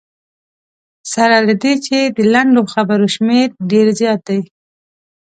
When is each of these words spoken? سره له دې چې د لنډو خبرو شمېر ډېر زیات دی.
سره 1.13 1.37
له 1.47 1.53
دې 1.61 1.73
چې 1.85 1.97
د 2.17 2.19
لنډو 2.33 2.61
خبرو 2.73 3.07
شمېر 3.15 3.47
ډېر 3.71 3.87
زیات 3.99 4.19
دی. 4.29 4.39